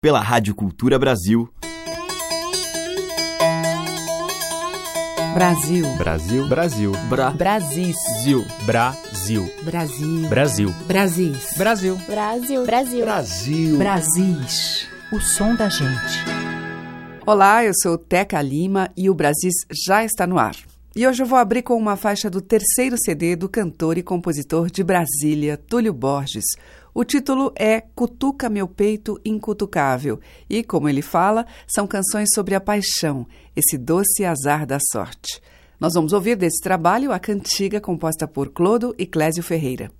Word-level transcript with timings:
pela 0.00 0.20
Rádio 0.20 0.54
Cultura 0.54 0.96
Brasil. 0.96 1.48
Brasil. 5.34 5.96
Brasil. 5.96 6.48
Brasil. 6.48 6.92
Bra. 7.08 7.30
Brasil. 7.32 7.92
Brasil. 8.64 9.50
Brasil. 9.64 9.64
Brasil. 9.64 10.72
Brasil. 10.86 11.34
Brasil. 11.56 11.96
Brasil. 12.06 12.64
Brasil. 12.64 13.04
Brasil. 13.04 13.78
Brasis. 13.78 14.88
O 15.12 15.18
som 15.18 15.56
da 15.56 15.68
gente. 15.68 16.24
Olá, 17.26 17.64
eu 17.64 17.72
sou 17.74 17.98
Teca 17.98 18.40
Lima 18.40 18.90
e 18.96 19.10
o 19.10 19.14
Brasis 19.14 19.54
já 19.84 20.04
está 20.04 20.28
no 20.28 20.38
ar. 20.38 20.54
E 20.94 21.06
hoje 21.06 21.22
eu 21.22 21.26
vou 21.26 21.38
abrir 21.38 21.62
com 21.62 21.76
uma 21.76 21.96
faixa 21.96 22.30
do 22.30 22.40
terceiro 22.40 22.96
CD 22.98 23.34
do 23.34 23.48
cantor 23.48 23.98
e 23.98 24.02
compositor 24.02 24.70
de 24.70 24.82
Brasília, 24.84 25.56
Túlio 25.56 25.92
Borges. 25.92 26.44
O 26.94 27.04
título 27.04 27.52
é 27.56 27.80
Cutuca 27.80 28.48
Meu 28.48 28.66
Peito 28.66 29.20
Incutucável 29.24 30.18
e, 30.48 30.64
como 30.64 30.88
ele 30.88 31.02
fala, 31.02 31.46
são 31.66 31.86
canções 31.86 32.28
sobre 32.34 32.54
a 32.54 32.60
paixão, 32.60 33.26
esse 33.54 33.76
doce 33.76 34.24
azar 34.24 34.66
da 34.66 34.78
sorte. 34.92 35.40
Nós 35.80 35.94
vamos 35.94 36.12
ouvir 36.12 36.36
desse 36.36 36.60
trabalho 36.60 37.12
a 37.12 37.18
cantiga 37.18 37.80
composta 37.80 38.26
por 38.26 38.48
Clodo 38.48 38.94
e 38.98 39.06
Clésio 39.06 39.42
Ferreira. 39.42 39.92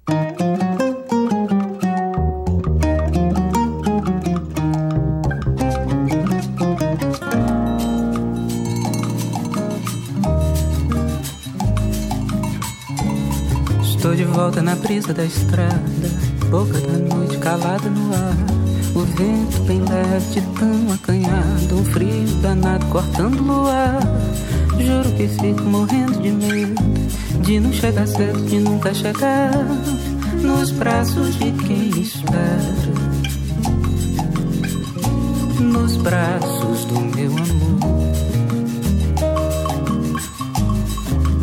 Estou 13.83 14.17
de 14.17 14.25
volta 14.25 14.63
na 14.63 14.75
brisa 14.75 15.13
da 15.13 15.25
estrada, 15.25 15.79
boca 16.51 16.81
da 16.81 17.15
noite 17.15 17.39
calada 17.39 17.89
no 17.91 18.15
ar. 18.15 18.37
O 18.95 19.01
vento 19.01 19.63
bem 19.67 19.81
leve 19.81 20.41
tão 20.59 20.93
acanhado, 20.93 21.79
um 21.79 21.85
frio 21.85 22.27
danado 22.43 22.87
cortando 22.87 23.41
o 23.41 23.67
ar. 23.67 24.01
Juro 24.79 25.11
que 25.17 25.29
fico 25.29 25.63
morrendo 25.65 26.21
de 26.21 26.31
medo 26.31 26.99
de 27.43 27.61
não 27.61 27.73
chegar 27.73 28.07
cedo, 28.07 28.45
de 28.45 28.59
nunca 28.59 28.93
chegar 28.93 29.51
nos 30.43 30.71
braços 30.71 31.35
de 31.37 31.51
quem 31.53 31.89
espera. 32.01 32.39
Nos 35.61 35.97
braços 35.97 36.85
do 36.85 37.01
meu 37.01 37.31
amor. 37.31 37.79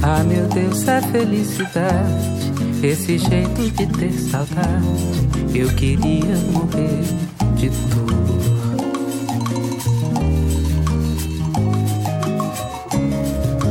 Ah, 0.01 0.23
meu 0.23 0.47
Deus, 0.47 0.87
é 0.87 1.01
felicidade. 1.01 2.44
Esse 2.85 3.17
jeito 3.17 3.71
de 3.71 3.87
ter 3.87 4.11
saudade. 4.11 4.85
Eu 5.55 5.67
queria 5.69 6.35
morrer 6.53 7.01
de 7.55 7.69
dor. 7.69 8.05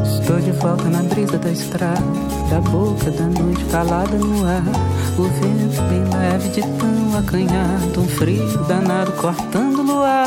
Estou 0.05 0.41
de 0.41 0.51
volta 0.51 0.89
na 0.91 1.05
brisa 1.05 1.39
da 1.39 1.49
estrada. 1.49 2.03
Da 2.51 2.61
boca 2.61 3.09
da 3.13 3.27
noite 3.27 3.65
calada 3.67 4.17
no 4.19 4.45
ar. 4.45 4.65
O 5.17 5.23
vento 5.23 5.81
bem 5.89 6.21
leve 6.21 6.49
de 6.49 6.63
tão 6.63 7.17
acanhado. 7.17 8.01
Um 8.01 8.09
frio 8.09 8.65
danado 8.65 9.13
cortando 9.13 9.79
o 9.79 9.83
luar. 9.83 10.27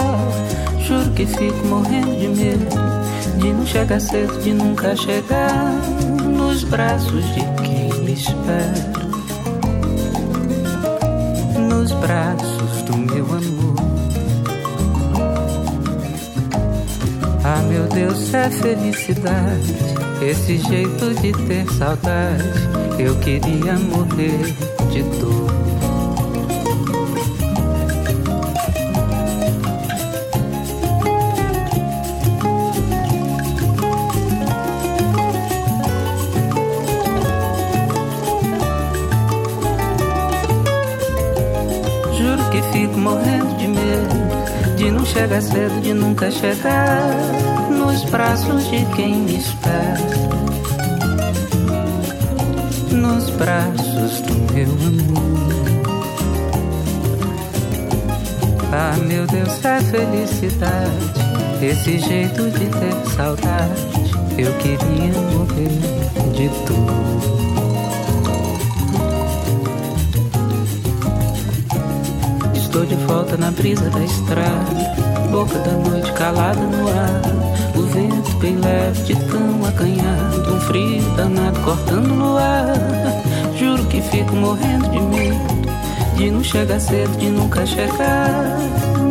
Juro 0.79 1.11
que 1.11 1.25
fico 1.25 1.67
morrendo 1.67 2.17
de 2.17 2.29
medo 2.29 2.97
de 3.37 3.51
não 3.51 3.65
chegar 3.65 3.99
cedo, 3.99 4.41
de 4.41 4.53
nunca 4.53 4.95
chegar 4.95 5.73
nos 6.23 6.63
braços 6.63 7.25
de 7.35 7.41
quem 7.61 7.86
me 8.07 8.13
espera. 8.13 8.73
Nos 11.69 11.91
braços 11.91 12.81
do 12.83 12.97
meu 12.97 13.25
amor. 13.25 13.75
Ah, 17.43 17.61
meu 17.67 17.83
Deus, 17.87 18.33
é 18.33 18.49
felicidade. 18.49 19.75
Esse 20.21 20.57
jeito 20.57 21.13
de 21.21 21.33
ter 21.47 21.69
saudade. 21.73 22.43
Eu 22.97 23.13
queria 23.19 23.73
morrer 23.73 24.55
de 24.89 25.03
dor. 25.19 25.46
Chegar 45.37 45.41
cedo, 45.41 45.81
de 45.81 45.93
nunca 45.93 46.31
chegar 46.31 47.09
nos 47.69 48.03
braços 48.05 48.69
de 48.69 48.85
quem 48.95 49.15
me 49.17 49.37
espera. 49.37 49.97
Nos 52.91 53.29
braços 53.31 54.21
do 54.21 54.53
meu 54.53 54.71
amor. 54.71 55.57
Ah, 58.71 58.97
meu 59.05 59.25
Deus, 59.27 59.63
é 59.63 59.79
felicidade. 59.81 61.17
Esse 61.61 61.99
jeito 61.99 62.49
de 62.51 62.65
ter 62.67 62.95
saudade. 63.15 63.87
Eu 64.37 64.53
queria 64.55 65.13
morrer 65.33 65.69
de 66.33 66.47
dor. 66.65 67.37
Estou 72.55 72.85
de 72.85 72.95
volta 73.07 73.37
na 73.37 73.49
brisa 73.49 73.89
da 73.89 74.03
estrada, 74.03 75.06
boca 75.37 75.59
da 75.59 75.71
noite 75.71 76.11
calada 76.13 76.59
no 76.59 76.89
ar. 76.89 77.21
O 77.75 77.81
vento 77.83 78.31
bem 78.37 78.55
leve 78.55 79.03
de 79.03 79.15
tão 79.27 79.65
acanhado, 79.67 80.51
um 80.51 80.59
frio 80.61 81.03
danado 81.15 81.59
cortando 81.59 82.07
no 82.07 82.37
ar. 82.37 82.73
Juro 83.55 83.85
que 83.85 84.01
fico 84.01 84.35
morrendo 84.35 84.89
de 84.89 84.99
medo 84.99 85.57
de 86.15 86.31
não 86.31 86.43
chegar 86.43 86.79
cedo, 86.79 87.15
de 87.19 87.29
nunca 87.29 87.63
chegar 87.67 88.57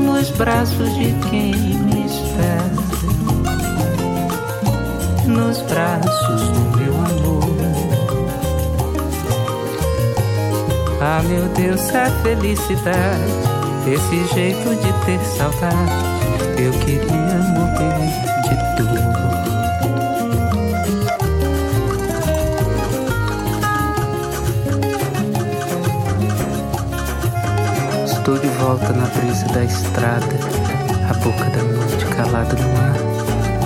nos 0.04 0.28
braços 0.30 0.92
de 0.96 1.14
quem 1.30 1.54
me 1.54 2.06
espera. 2.06 2.74
Nos 5.28 5.62
braços 5.62 6.42
do 6.48 6.76
meu 6.76 6.94
amor. 6.94 7.56
Ah, 11.00 11.22
meu 11.22 11.44
Deus, 11.50 11.88
é 11.94 12.10
felicidade. 12.24 13.56
Esse 13.86 14.34
jeito 14.34 14.74
de 14.74 14.92
ter 15.06 15.20
saudade. 15.20 16.05
Eu 16.58 16.72
queria 16.72 17.38
morrer 17.54 17.94
de 18.42 18.54
dor. 18.82 18.96
Estou 28.04 28.38
de 28.38 28.48
volta 28.48 28.92
na 28.94 29.06
brisa 29.06 29.46
da 29.48 29.64
estrada, 29.64 30.26
a 31.10 31.14
boca 31.22 31.44
da 31.44 31.62
noite 31.62 32.06
calada 32.16 32.54
no 32.54 32.70
ar. 32.80 32.96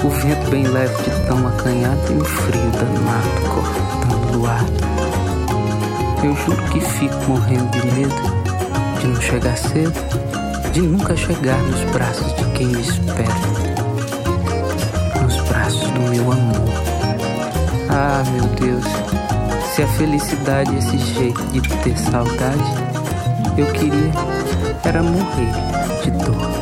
O 0.05 0.09
vento 0.11 0.51
bem 0.51 0.67
leve 0.67 0.95
de 1.03 1.11
tão 1.29 1.47
acanhado 1.47 2.13
e 2.13 2.17
o 2.17 2.25
frio 2.25 2.71
danado 2.73 3.41
cortando 3.55 4.43
o 4.43 4.47
ar. 4.47 4.65
Eu 6.25 6.35
juro 6.35 6.63
que 6.73 6.81
fico 6.81 7.15
morrendo 7.29 7.71
de 7.71 7.87
medo 7.93 8.15
de 9.01 9.07
não 9.07 9.21
chegar 9.21 9.57
cedo, 9.57 9.95
de 10.73 10.83
nunca 10.83 11.17
chegar 11.17 11.59
nos 11.63 11.81
braços 11.93 12.35
de 12.37 12.45
quem 12.57 12.69
me 12.69 12.81
espera. 12.81 13.35
Nos 15.23 15.37
braços 15.49 15.91
do 15.91 16.01
meu 16.01 16.33
amor. 16.33 16.71
Ah, 17.89 18.23
meu 18.33 18.45
Deus, 18.55 18.85
se 19.75 19.83
a 19.83 19.89
felicidade 19.89 20.75
é 20.75 20.79
esse 20.79 20.99
jeito 20.99 21.43
de 21.53 21.61
ter 21.61 21.97
saudade, 21.99 22.65
eu 23.57 23.67
queria 23.73 24.13
era 24.85 25.03
morrer 25.03 25.53
de 26.03 26.11
dor. 26.11 26.60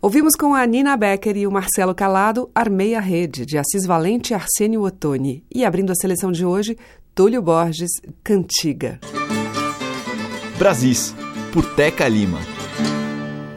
Ouvimos 0.00 0.34
com 0.36 0.54
a 0.54 0.64
Nina 0.64 0.96
Becker 0.96 1.36
e 1.36 1.46
o 1.46 1.50
Marcelo 1.50 1.94
Calado 1.94 2.48
Armei 2.54 2.94
a 2.94 3.00
Rede, 3.00 3.44
de 3.44 3.58
Assis 3.58 3.84
Valente 3.84 4.32
e 4.32 4.34
Arsênio 4.34 4.82
Ottoni. 4.82 5.44
E 5.52 5.64
abrindo 5.64 5.90
a 5.90 5.94
seleção 5.94 6.30
de 6.30 6.44
hoje, 6.44 6.76
Túlio 7.14 7.42
Borges, 7.42 7.90
Cantiga. 8.22 9.00
Brasis, 10.56 11.14
por 11.52 11.64
Teca 11.74 12.06
Lima. 12.06 12.38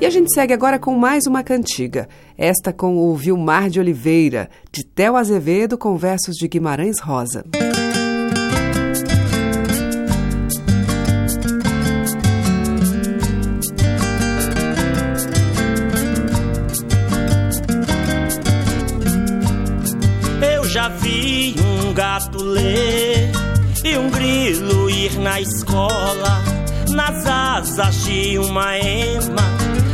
E 0.02 0.06
a 0.06 0.10
gente 0.10 0.34
segue 0.34 0.52
agora 0.52 0.80
com 0.80 0.98
mais 0.98 1.28
uma 1.28 1.44
cantiga. 1.44 2.10
Esta 2.36 2.74
com 2.74 2.98
o 2.98 3.16
Vilmar 3.16 3.70
de 3.70 3.80
Oliveira, 3.80 4.50
de 4.72 4.84
Theo 4.84 5.16
Azevedo, 5.16 5.78
com 5.78 5.96
versos 5.96 6.36
de 6.36 6.48
Guimarães 6.48 7.00
Rosa. 7.00 7.46
Um 21.92 21.94
gato 21.94 22.42
ler 22.42 23.30
e 23.84 23.98
um 23.98 24.10
grilo 24.10 24.90
ir 24.90 25.20
na 25.20 25.42
escola, 25.42 26.42
nas 26.90 27.26
asas 27.26 28.06
de 28.06 28.40
uma 28.40 28.78
ema, 28.78 29.44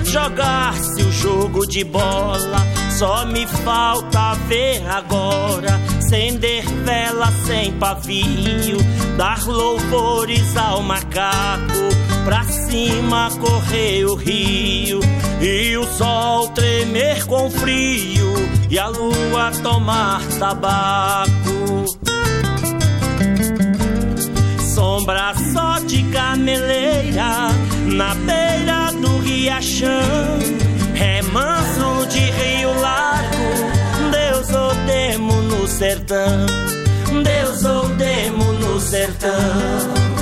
jogar-se 0.06 1.02
o 1.02 1.12
jogo 1.12 1.66
de 1.66 1.84
bola. 1.84 2.60
Só 3.00 3.26
me 3.26 3.48
falta 3.48 4.36
ver 4.48 4.88
agora, 4.88 5.80
acender 5.98 6.64
vela 6.86 7.32
sem 7.48 7.72
pavio, 7.74 8.78
dar 9.18 9.44
louvores 9.48 10.56
ao 10.56 10.84
macaco, 10.84 11.90
pra 12.26 12.44
cima 12.44 13.30
correr 13.40 14.06
o 14.06 14.14
rio 14.14 15.00
e 15.42 15.76
o 15.76 15.84
sol 15.98 16.50
tremer 16.50 17.26
com 17.26 17.50
frio 17.50 18.57
e 18.70 18.78
a 18.78 18.88
lua 18.88 19.52
tomar 19.64 20.22
tabaco. 20.40 21.86
Sombra 24.74 25.34
só 25.54 25.80
de 25.80 26.04
cameleira 26.12 27.50
na 27.86 28.14
beira 28.16 28.92
do 29.02 29.20
riachão, 29.20 30.40
remanso 30.94 32.08
de 32.10 32.20
rio 32.20 32.74
largo, 32.80 34.12
Deus 34.12 34.50
ou 34.50 34.76
demo 34.86 35.34
no 35.44 35.68
sertão, 35.68 36.46
Deus 37.24 37.66
ou 37.66 37.88
demo 37.96 38.54
no 38.54 38.80
sertão. 38.80 40.17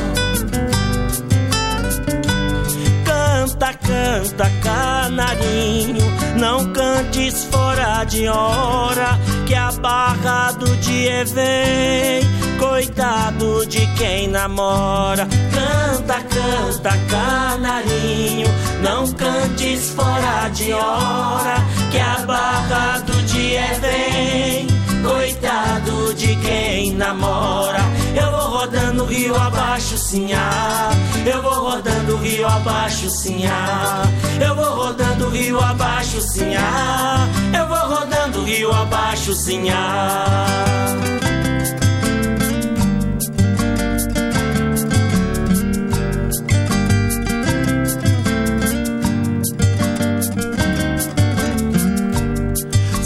Canta, 3.57 3.73
canta, 3.75 4.51
canarinho, 4.61 6.03
não 6.37 6.73
cantes 6.73 7.45
fora 7.45 8.03
de 8.03 8.27
hora, 8.27 9.17
que 9.47 9.55
a 9.55 9.71
barra 9.71 10.51
do 10.51 10.75
dia 10.77 11.23
vem. 11.23 12.21
Coitado 12.59 13.65
de 13.65 13.87
quem 13.95 14.27
namora, 14.27 15.25
canta, 15.53 16.15
canta, 16.15 16.97
canarinho, 17.09 18.47
não 18.83 19.09
cantes 19.13 19.89
fora 19.91 20.49
de 20.49 20.73
hora, 20.73 21.55
que 21.91 21.97
a 21.97 22.25
barra 22.25 22.99
do 22.99 23.13
dia 23.23 23.79
vem. 23.79 24.67
Coitado 25.01 26.13
de 26.13 26.35
quem 26.37 26.91
namora, 26.91 27.79
eu 28.15 28.31
vou 28.31 28.49
rodando 28.57 29.05
rio 29.05 29.35
abaixo, 29.35 29.97
sinhá. 29.97 30.89
Eu 31.25 31.41
vou 31.41 31.69
rodando 31.69 32.17
rio 32.17 32.47
abaixo, 32.47 33.09
sinhá. 33.09 34.03
Eu 34.39 34.55
vou 34.55 34.75
rodando 34.75 35.29
rio 35.29 35.59
abaixo, 35.59 36.21
sinhá. 36.21 37.27
Eu 37.57 37.67
vou 37.67 37.77
rodando 37.77 38.43
rio 38.43 38.71
abaixo, 38.71 39.33
sinhá. 39.33 40.45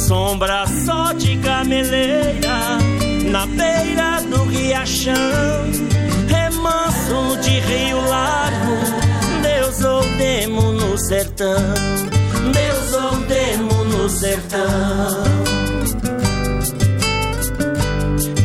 Sombra 0.07 0.65
só 0.85 1.11
de 1.13 1.35
gameleira 1.35 2.08
sertão, 11.09 11.55
Deus 12.53 12.93
ou 12.93 13.19
demo 13.21 13.83
no 13.85 14.07
sertão. 14.07 15.23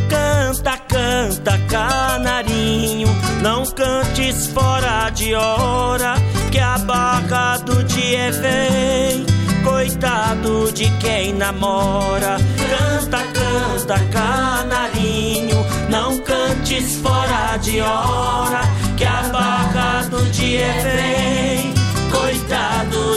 Canta, 0.09 0.79
canta, 0.79 1.59
canarinho, 1.69 3.09
não 3.43 3.67
cantes 3.67 4.47
fora 4.47 5.11
de 5.11 5.35
hora, 5.35 6.15
que 6.51 6.59
a 6.59 6.79
barra 6.79 7.59
do 7.59 7.85
dia 7.85 8.33
vem. 8.33 9.27
Coitado 9.63 10.73
de 10.73 10.91
quem 11.01 11.35
namora, 11.35 12.39
canta, 12.71 13.19
canta, 13.35 13.99
canarinho, 14.11 15.67
não 15.91 16.19
cantes 16.21 16.97
fora 16.97 17.59
de 17.59 17.83
hora, 17.83 18.63
que 18.97 19.05
a 19.05 19.23
barra 19.25 20.05
do 20.09 20.25
dia 20.31 20.73
vem. 20.83 21.74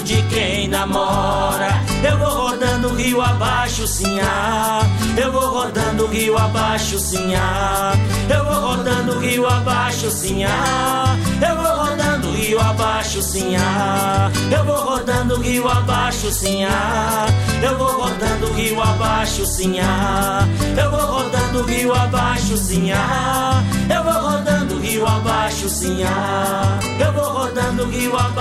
De 0.08 0.22
quem 0.30 0.70
namora, 0.70 1.84
eu 2.02 2.18
vou 2.18 2.30
rodando 2.30 2.96
rio 2.96 3.22
abaixo, 3.22 3.86
sinhá. 3.86 4.80
Eu 5.18 5.34
vou 5.34 5.50
rodando 5.50 6.08
rio 6.08 6.38
abaixo, 6.38 6.98
sinhá. 6.98 7.92
Eu 8.34 8.46
vou 8.46 8.54
rodando 8.54 9.20
rio 9.20 9.46
abaixo, 9.46 10.10
sinhá. 10.10 11.18
Eu 11.46 11.58
vou 11.58 11.84
rodando 11.84 12.32
rio 12.32 12.58
abaixo, 12.58 13.22
sinhá. 13.22 14.32
Eu 14.50 14.64
vou 14.64 14.76
rodando 14.78 15.42
rio 15.42 15.68
abaixo, 15.68 16.32
sinhá. 16.32 17.26
Eu 17.62 17.78
vou 17.78 18.02
rodando 18.04 18.54
rio 18.54 18.82
abaixo, 18.82 19.46
sinhá. 19.46 20.48
Eu 20.82 20.90
vou 20.90 21.02
rodando 21.02 21.64
rio 21.64 21.94
abaixo, 21.94 22.56
sinhá. 22.56 23.62
Eu 23.94 24.04
vou 24.06 24.14
rodando 24.14 24.80
rio 24.80 25.06
abaixo, 25.06 25.68
sinhá. 25.68 26.80
Eu 26.98 27.12
vou 27.12 27.24
rodando 27.26 27.90
rio 27.90 28.16
abaixo. 28.16 28.38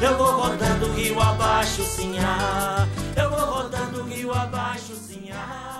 Eu 0.00 0.16
vou 0.16 0.30
rodando 0.30 0.92
rio 0.92 1.20
abaixo, 1.20 1.82
sinhá. 1.82 2.86
Eu 3.16 3.30
vou 3.30 3.40
rodando 3.40 4.02
rio 4.04 4.32
abaixo, 4.32 4.94
sinhá. 4.94 5.74
Eu 5.74 5.77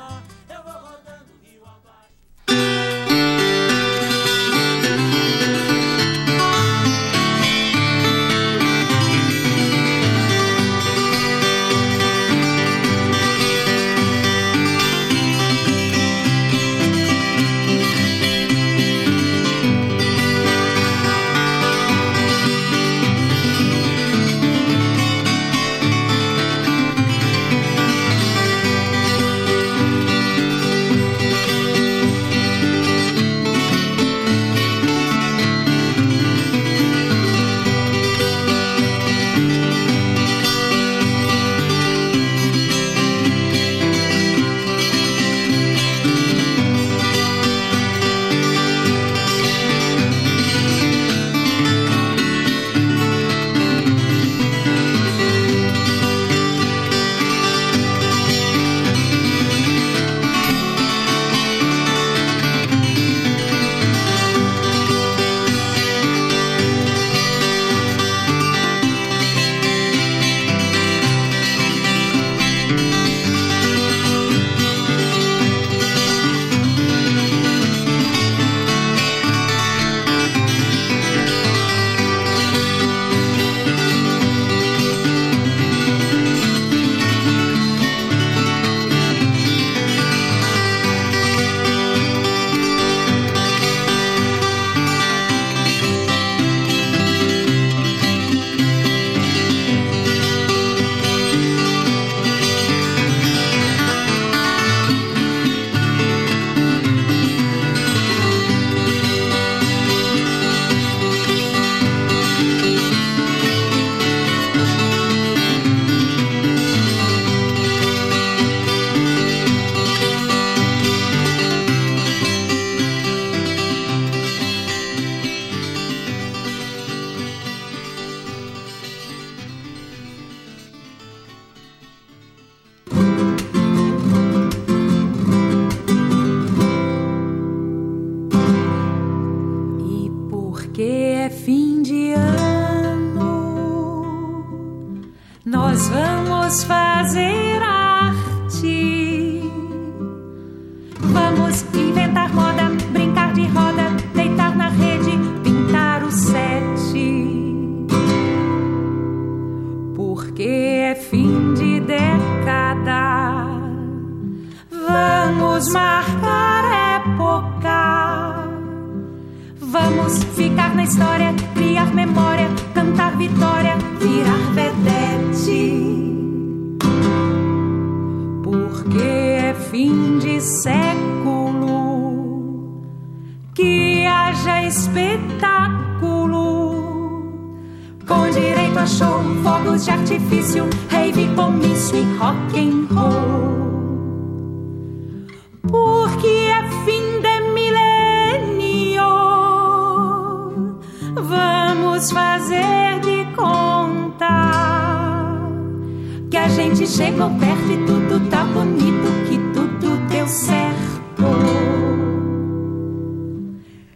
gente 206.59 206.89
chegou 206.89 207.31
perto 207.39 207.71
e 207.71 207.77
tudo 207.87 208.19
tá 208.29 208.43
bonito, 208.43 209.07
que 209.29 209.39
tudo 209.55 209.97
deu 210.09 210.27
certo. 210.27 211.23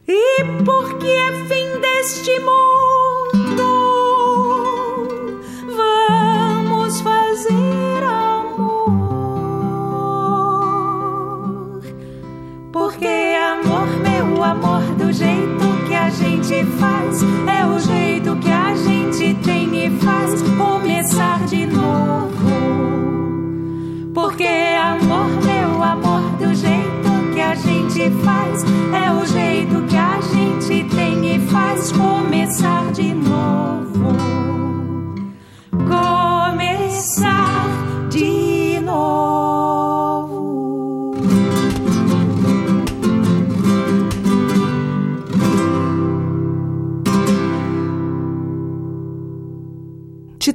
E 0.07 0.45
porque 0.65 1.09
é 1.09 1.33
fim 1.49 1.81
deste 1.81 2.39
mundo, 2.39 3.65
vamos 5.77 7.01
fazer 7.01 8.05
amor. 8.05 9.01
Porque 12.71 13.09
amor, 13.09 13.89
meu 14.05 14.45
amor, 14.45 14.83
do 14.97 15.13
jeito 15.13 15.67
que 15.89 15.95
a 15.95 16.11
gente 16.11 16.65
faz, 16.79 17.25
é 17.49 17.67
o 17.67 17.81
jeito 17.81 18.37
que 18.37 18.51
a 18.53 18.73
gente 18.77 19.35
tem 19.43 19.87
e 19.87 19.91
Porque 24.43 24.75
amor, 24.77 25.29
meu 25.45 25.83
amor, 25.85 26.21
do 26.37 26.53
jeito 26.53 27.33
que 27.33 27.41
a 27.41 27.55
gente 27.55 28.11
faz, 28.25 28.65
é 28.93 29.13
o 29.13 29.25
jeito 29.25 29.87
que 29.87 29.97
a 29.97 30.21
gente 30.21 30.89
tem 30.93 31.37
e 31.37 31.39
faz 31.47 31.93
começar 31.93 32.91
de 32.91 33.15
novo. 33.15 33.82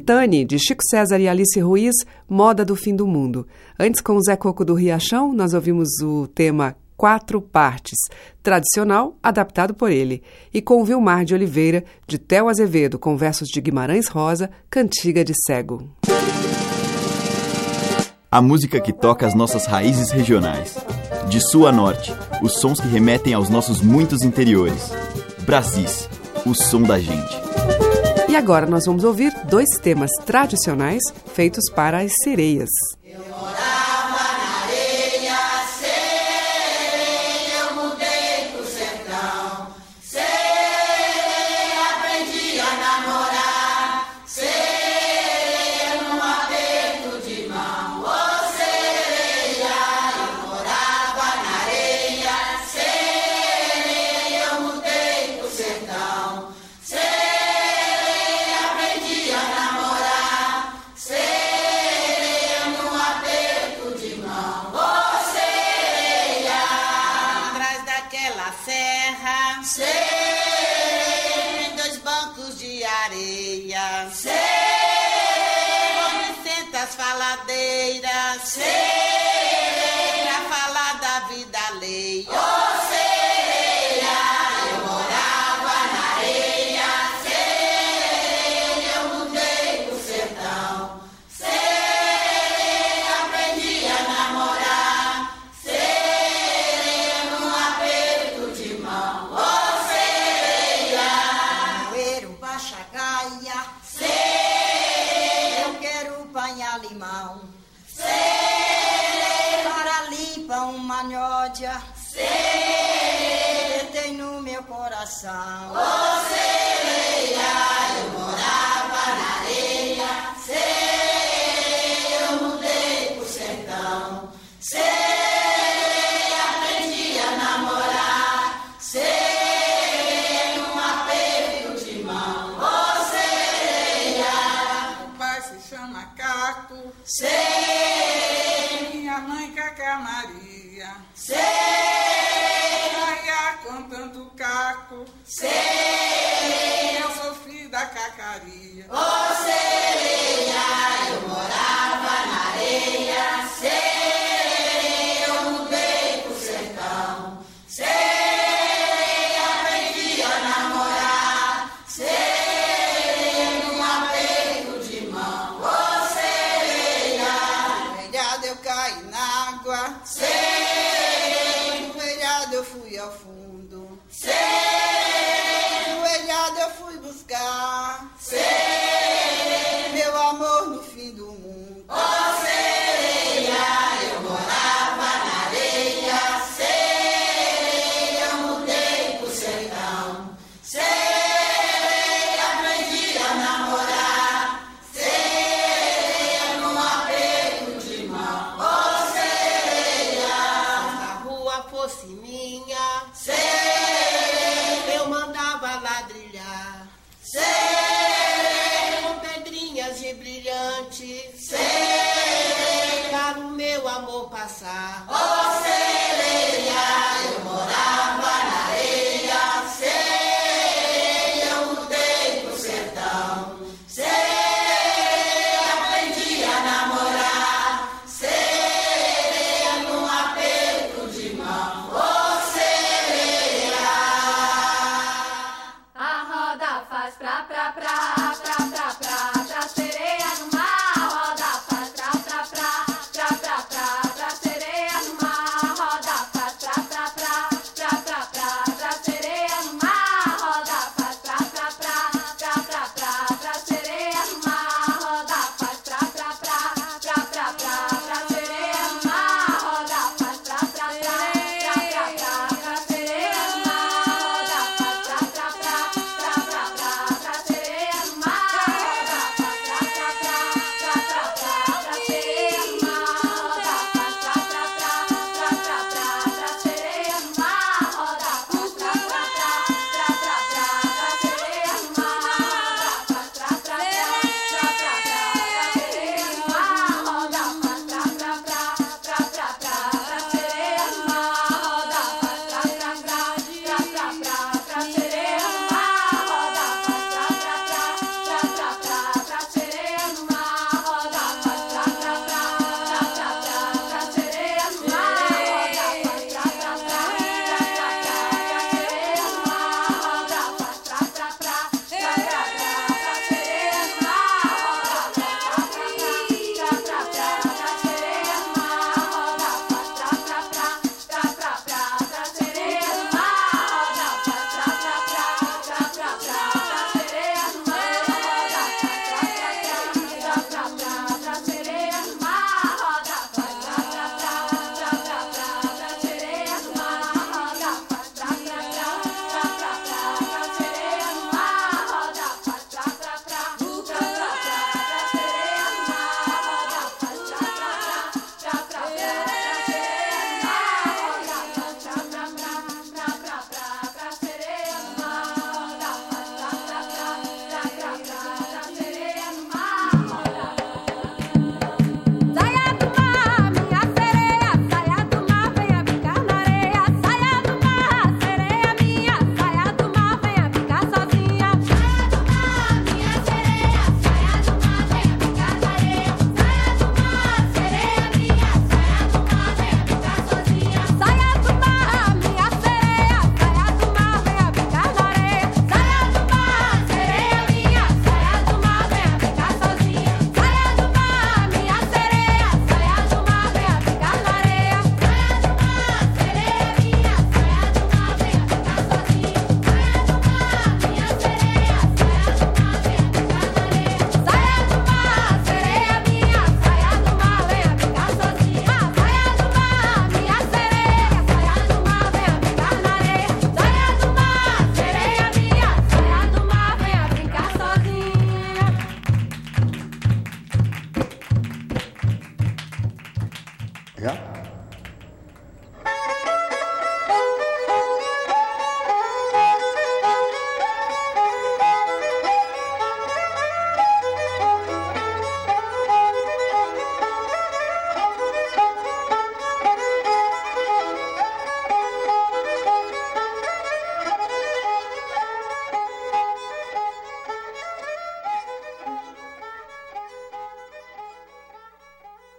Titane, 0.07 0.45
de 0.45 0.57
Chico 0.57 0.81
César 0.89 1.19
e 1.19 1.27
Alice 1.27 1.59
Ruiz, 1.59 1.93
Moda 2.29 2.63
do 2.63 2.77
Fim 2.77 2.95
do 2.95 3.05
Mundo. 3.05 3.45
Antes, 3.77 3.99
com 3.99 4.13
o 4.13 4.23
Zé 4.23 4.37
Coco 4.37 4.63
do 4.63 4.73
Riachão, 4.73 5.33
nós 5.33 5.53
ouvimos 5.53 5.89
o 6.01 6.27
tema 6.27 6.77
Quatro 6.95 7.41
Partes, 7.41 7.99
tradicional, 8.41 9.17
adaptado 9.21 9.73
por 9.73 9.91
ele. 9.91 10.23
E 10.53 10.61
com 10.61 10.81
o 10.81 10.85
Vilmar 10.85 11.25
de 11.25 11.33
Oliveira, 11.33 11.83
de 12.07 12.17
Theo 12.17 12.47
Azevedo, 12.47 12.97
com 12.97 13.17
versos 13.17 13.49
de 13.49 13.59
Guimarães 13.59 14.07
Rosa, 14.07 14.49
Cantiga 14.69 15.25
de 15.25 15.33
Cego. 15.45 15.89
A 18.31 18.41
música 18.41 18.79
que 18.79 18.93
toca 18.93 19.27
as 19.27 19.35
nossas 19.35 19.65
raízes 19.65 20.09
regionais. 20.11 20.77
De 21.27 21.41
sul 21.41 21.67
a 21.67 21.71
norte, 21.73 22.13
os 22.41 22.53
sons 22.61 22.79
que 22.79 22.87
remetem 22.87 23.33
aos 23.33 23.49
nossos 23.49 23.81
muitos 23.81 24.21
interiores. 24.21 24.89
Brasis, 25.45 26.07
o 26.45 26.55
som 26.55 26.81
da 26.83 26.97
gente. 26.97 27.46
Agora 28.37 28.67
nós 28.67 28.85
vamos 28.85 29.03
ouvir 29.03 29.33
dois 29.45 29.67
temas 29.81 30.11
tradicionais 30.23 31.01
feitos 31.33 31.71
para 31.71 32.01
as 32.01 32.13
sereias. 32.23 32.69
Atrás 33.03 33.77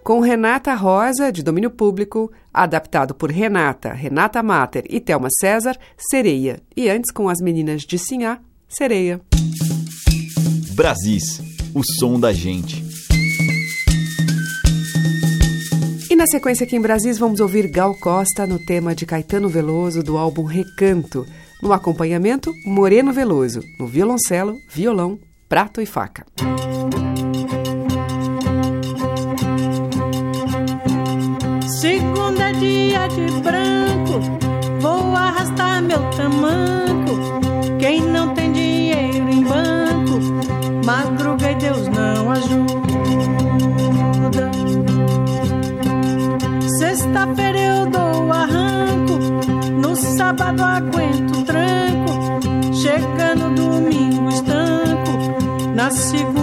Com 0.08 0.20
Renata 0.20 0.72
Rosa, 0.72 1.30
de 1.30 1.42
domínio 1.42 1.68
público, 1.68 2.32
adaptado 2.50 3.14
por 3.14 3.30
Renata, 3.30 3.92
Renata 3.92 4.42
Mater 4.42 4.86
e 4.88 5.00
Thelma 5.00 5.28
César, 5.38 5.76
Sereia. 5.98 6.62
E 6.74 6.88
antes, 6.88 7.12
com 7.12 7.28
as 7.28 7.42
meninas 7.42 7.82
de 7.82 7.98
Sinhá, 7.98 8.40
Sereia. 8.66 9.20
Brasis, 10.72 11.42
o 11.74 11.82
som 11.84 12.18
da 12.18 12.32
gente. 12.32 12.82
E 16.10 16.16
na 16.16 16.26
sequência 16.26 16.64
aqui 16.64 16.76
em 16.76 16.80
Brasis, 16.80 17.18
vamos 17.18 17.38
ouvir 17.38 17.70
Gal 17.70 17.94
Costa 18.00 18.46
no 18.46 18.58
tema 18.64 18.94
de 18.94 19.04
Caetano 19.04 19.50
Veloso 19.50 20.02
do 20.02 20.16
álbum 20.16 20.44
Recanto. 20.44 21.26
No 21.62 21.70
acompanhamento, 21.70 22.50
Moreno 22.64 23.12
Veloso, 23.12 23.60
no 23.78 23.86
violoncelo, 23.86 24.56
violão, 24.70 25.18
prato 25.50 25.82
e 25.82 25.86
faca. 25.86 26.24
Segunda 26.38 27.27
dia 32.58 33.06
de 33.08 33.30
branco, 33.40 34.20
vou 34.80 35.14
arrastar 35.14 35.82
meu 35.82 36.00
tamanco. 36.10 37.78
Quem 37.78 38.00
não 38.02 38.34
tem 38.34 38.52
dinheiro 38.52 39.28
em 39.28 39.44
banco, 39.44 40.84
madruga 40.84 41.52
e 41.52 41.54
Deus 41.56 41.88
não 41.88 42.30
ajuda. 42.32 42.78
Sexta-feira 46.78 47.58
eu 47.58 47.86
dou 47.86 48.32
arranco, 48.32 49.18
no 49.80 49.96
sábado 49.96 50.62
aguento 50.62 51.44
tranco. 51.44 52.74
Chega 52.74 53.34
no 53.34 53.54
domingo 53.54 54.28
estanco, 54.28 55.74
na 55.74 55.90
segunda 55.90 56.37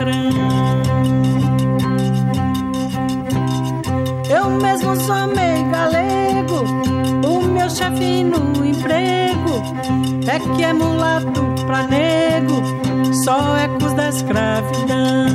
patrão. 0.00 0.30
Eu 4.30 4.50
mesmo 4.50 4.96
sou 4.96 5.26
meio 5.26 5.70
galego, 5.70 6.64
o 7.26 7.42
meu 7.42 7.68
chefe 7.68 8.24
no 8.24 8.64
emprego 8.64 9.62
é 10.26 10.38
que 10.56 10.64
é 10.64 10.72
mulato 10.72 11.42
pra 11.66 11.86
nego, 11.86 12.62
só 13.24 13.56
ecos 13.58 13.92
da 13.92 14.08
escravidão. 14.08 15.29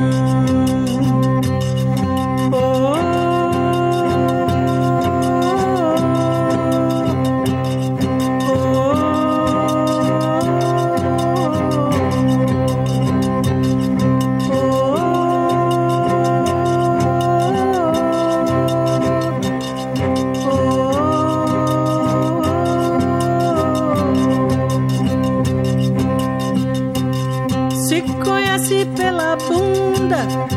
time. 30.28 30.55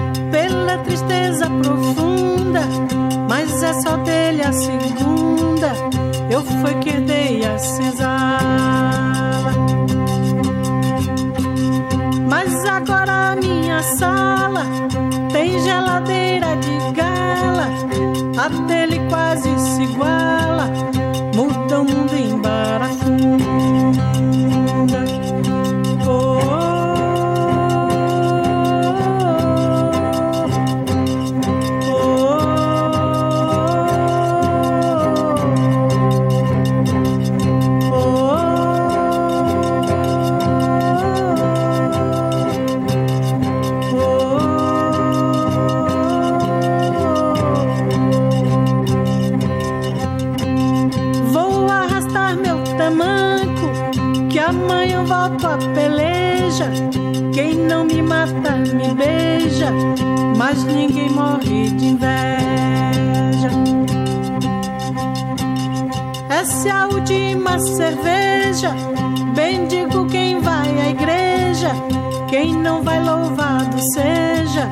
Quem 72.38 72.54
não 72.54 72.84
vai, 72.84 73.02
louvado 73.02 73.76
seja, 73.94 74.70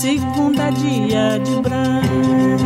segunda 0.00 0.70
dia 0.70 1.38
de 1.38 1.60
branco. 1.60 2.63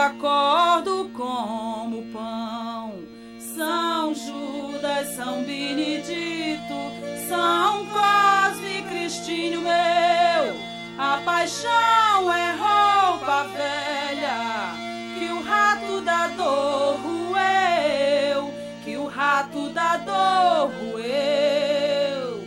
Acordo, 0.00 1.10
como 1.14 2.02
pão. 2.12 2.94
São 3.38 4.14
Judas, 4.14 5.08
São 5.14 5.42
Benedito, 5.42 6.74
São 7.28 7.86
Cosme 7.86 8.82
Cristinho 8.88 9.60
meu. 9.60 10.70
A 10.98 11.18
paixão 11.24 12.32
é 12.32 12.52
roupa 12.52 13.44
velha, 13.54 14.74
que 15.18 15.30
o 15.32 15.42
rato 15.42 16.00
da 16.02 16.28
dor 16.28 17.00
roeu, 17.00 18.54
que 18.84 18.96
o 18.96 19.06
rato 19.06 19.70
da 19.70 19.96
dor 19.98 20.70
roeu. 20.80 22.40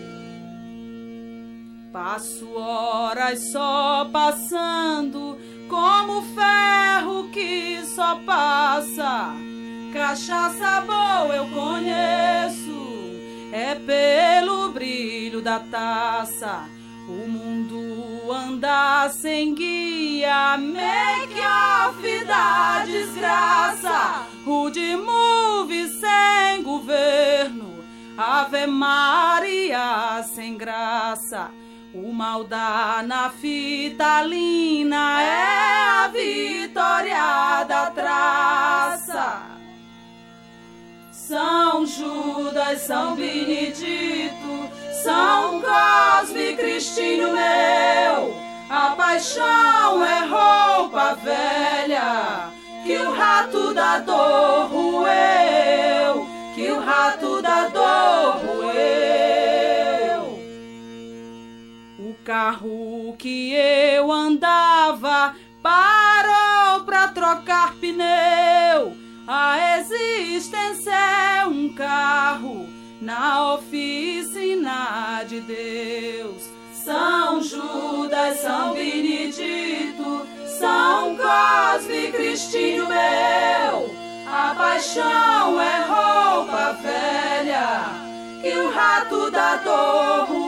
Passo 1.92 2.52
horas 2.56 3.52
só 3.52 4.10
passando, 4.12 5.38
como 5.74 6.22
ferro 6.22 7.30
que 7.32 7.84
só 7.84 8.16
passa 8.18 9.34
Cachaça 9.94 10.82
boa 10.82 11.36
eu 11.36 11.48
conheço, 11.50 12.76
é 13.52 13.76
pelo 13.76 14.70
brilho 14.70 15.40
da 15.40 15.60
taça. 15.60 16.68
O 17.08 17.28
mundo 17.30 18.32
anda 18.32 19.08
sem 19.10 19.54
guia, 19.54 20.58
make 20.58 21.40
off 21.40 22.26
da 22.26 22.84
desgraça. 22.86 24.26
Rude 24.44 24.98
move 24.98 25.88
sem 25.90 26.64
governo, 26.64 27.84
Ave 28.18 28.66
Maria 28.66 30.24
sem 30.24 30.58
graça. 30.58 31.52
O 31.96 32.12
mal 32.12 32.44
da 32.44 33.04
naftalina 33.06 33.52
é 35.22 36.06
a 36.06 36.08
vitória 36.08 37.64
da 37.66 37.92
traça. 37.92 39.44
São 41.12 41.86
Judas, 41.86 42.82
São 42.82 43.16
Benedito, 43.16 44.72
São 45.04 45.62
Cosme, 45.62 46.56
Cristinho 46.56 47.28
meu. 47.32 48.42
A 48.72 48.96
paixão 48.98 50.04
é 50.04 50.26
roupa 50.26 51.14
velha, 51.24 52.50
que 52.84 52.98
o 52.98 53.12
rato 53.14 53.72
da 53.72 54.00
dor 54.00 54.66
roeu, 54.68 56.28
que 56.56 56.72
o 56.72 56.80
rato 56.80 57.40
da 57.40 57.68
dor 57.68 58.38
roeu. 58.44 59.23
Carro 62.24 63.16
que 63.18 63.54
eu 63.54 64.12
andava 64.12 65.36
parou 65.62 66.84
pra 66.86 67.08
trocar 67.10 67.76
pneu 67.76 69.04
a 69.26 69.80
existência 69.80 70.92
é 70.92 71.46
um 71.46 71.74
carro 71.74 72.68
na 73.00 73.54
oficina 73.54 75.24
de 75.26 75.40
Deus. 75.40 76.50
São 76.74 77.42
Judas, 77.42 78.42
São 78.42 78.74
Benedito, 78.74 80.28
São 80.46 81.16
Cosme, 81.16 82.12
Cristinho 82.12 82.86
meu. 82.90 83.90
A 84.28 84.54
paixão 84.58 85.62
é 85.62 85.86
roupa 85.86 86.78
velha 86.82 88.04
que 88.42 88.58
o 88.58 88.70
rato 88.72 89.32
da 89.32 89.56
dor 89.58 90.43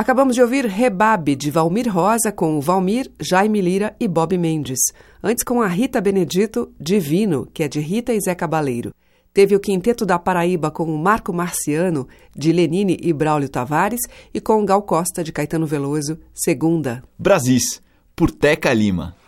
Acabamos 0.00 0.34
de 0.34 0.40
ouvir 0.40 0.64
Rebabe, 0.64 1.36
de 1.36 1.50
Valmir 1.50 1.86
Rosa, 1.86 2.32
com 2.32 2.58
Valmir, 2.58 3.12
Jaime 3.20 3.60
Lira 3.60 3.94
e 4.00 4.08
Bob 4.08 4.38
Mendes. 4.38 4.78
Antes 5.22 5.44
com 5.44 5.60
a 5.60 5.66
Rita 5.66 6.00
Benedito, 6.00 6.72
Divino, 6.80 7.46
que 7.52 7.62
é 7.62 7.68
de 7.68 7.80
Rita 7.80 8.14
e 8.14 8.18
Zé 8.18 8.34
Cabaleiro. 8.34 8.94
Teve 9.30 9.54
o 9.54 9.60
Quinteto 9.60 10.06
da 10.06 10.18
Paraíba 10.18 10.70
com 10.70 10.84
o 10.84 10.96
Marco 10.96 11.34
Marciano, 11.34 12.08
de 12.34 12.50
Lenine 12.50 12.96
e 12.98 13.12
Braulio 13.12 13.50
Tavares, 13.50 14.00
e 14.32 14.40
com 14.40 14.64
Gal 14.64 14.80
Costa, 14.84 15.22
de 15.22 15.32
Caetano 15.32 15.66
Veloso, 15.66 16.18
Segunda. 16.32 17.04
Brasis, 17.18 17.82
por 18.16 18.30
Teca 18.30 18.72
Lima. 18.72 19.19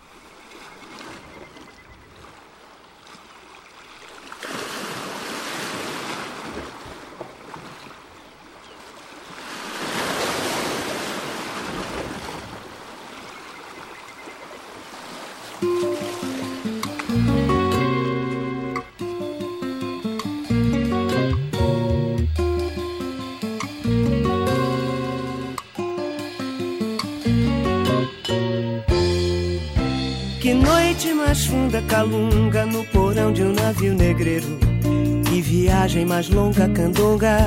Mais 36.12 36.28
longa 36.28 36.68
candonga, 36.68 37.38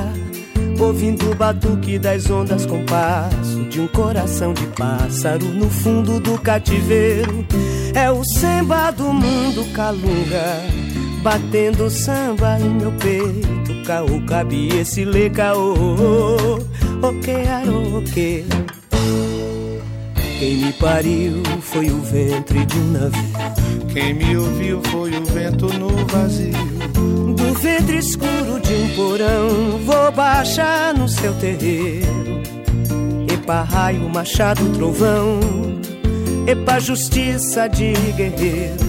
ouvindo 0.80 1.30
o 1.30 1.34
batuque 1.36 2.00
das 2.00 2.28
ondas 2.28 2.66
com 2.66 2.84
passo 2.84 3.62
de 3.70 3.80
um 3.80 3.86
coração 3.86 4.52
de 4.52 4.66
pássaro 4.66 5.46
no 5.46 5.70
fundo 5.70 6.18
do 6.18 6.36
cativeiro. 6.36 7.46
É 7.94 8.10
o 8.10 8.24
samba 8.24 8.90
do 8.90 9.04
mundo 9.04 9.72
calunga, 9.72 10.64
batendo 11.22 11.88
samba 11.88 12.58
em 12.58 12.70
meu 12.70 12.90
peito. 12.94 13.84
Caô, 13.86 14.20
cabe 14.26 14.76
esse 14.76 15.04
lê 15.04 15.30
caô, 15.30 15.74
ok, 17.02 17.34
ok. 17.98 18.46
Quem 20.40 20.56
me 20.56 20.72
pariu 20.72 21.40
foi 21.60 21.88
o 21.88 22.00
ventre 22.00 22.66
de 22.66 22.76
um 22.76 22.90
navio. 22.90 23.92
Quem 23.92 24.12
me 24.12 24.36
ouviu 24.36 24.82
foi 24.90 25.16
o 25.16 25.24
vento 25.24 25.66
no 25.78 25.88
vazio. 26.08 26.75
Ventre 27.60 27.98
escuro 27.98 28.60
de 28.60 28.74
um 28.74 28.88
porão, 28.94 29.78
vou 29.84 30.12
baixar 30.12 30.94
no 30.94 31.08
seu 31.08 31.34
terreiro. 31.34 32.42
Epa, 33.32 33.62
raio, 33.62 34.08
machado, 34.08 34.68
trovão. 34.74 35.40
Epa, 36.46 36.78
justiça 36.78 37.66
de 37.68 37.92
guerreiro. 38.12 38.86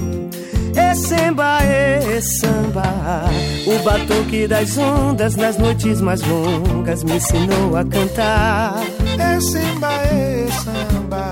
E 0.75 0.95
samba, 0.95 1.59
e 1.63 2.21
samba. 2.21 3.29
O 3.65 3.83
batuque 3.83 4.47
das 4.47 4.77
ondas 4.77 5.35
nas 5.35 5.57
noites 5.57 6.01
mais 6.01 6.21
longas 6.21 7.03
me 7.03 7.13
ensinou 7.13 7.75
a 7.75 7.83
cantar. 7.83 8.83
E 9.01 9.41
samba, 9.41 9.89
e 10.13 10.51
samba. 10.51 11.31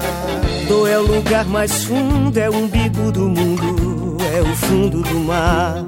Do 0.67 0.87
é 0.87 0.97
o 0.97 1.03
lugar 1.03 1.45
mais 1.45 1.83
fundo, 1.83 2.37
é 2.39 2.49
o 2.49 2.55
umbigo 2.55 3.11
do 3.11 3.27
mundo, 3.27 4.17
é 4.35 4.41
o 4.41 4.55
fundo 4.55 5.01
do 5.03 5.19
mar. 5.19 5.85